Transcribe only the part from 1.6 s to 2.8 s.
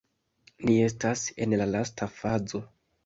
la lasta fazo